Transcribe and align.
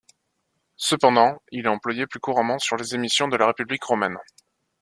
Cependant, 0.77 1.37
il 1.51 1.65
est 1.65 1.69
employé 1.69 2.07
plus 2.07 2.19
couramment 2.19 2.57
sur 2.57 2.75
les 2.75 2.95
émissions 2.95 3.27
de 3.27 3.37
la 3.37 3.45
République 3.45 3.83
romaine. 3.83 4.17